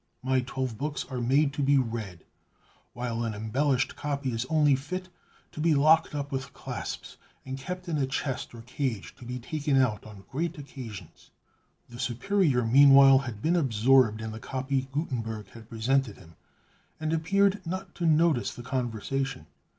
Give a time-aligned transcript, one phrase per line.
[0.23, 2.23] My twelve books are made to be read;
[2.93, 5.09] while an embellished copy is only fit
[5.51, 9.37] to be locked up with clasps, and kept in a chest or cage, to be
[9.37, 11.29] taken out on great occasions."
[11.87, 16.35] The Superior meanwhile had been absorbed in the copy Gutenberg had presented him,
[16.99, 19.45] and appeared not to notice the conversation.